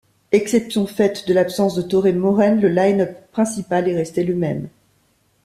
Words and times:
Exception 0.31 0.87
faite 0.87 1.27
de 1.27 1.33
l'absence 1.35 1.75
de 1.75 1.83
Tore 1.83 2.11
Moren, 2.11 2.59
le 2.59 2.69
line-up 2.69 3.15
principal 3.31 3.87
est 3.87 3.95
resté 3.97 4.23
le 4.23 4.33
même. 4.33 4.67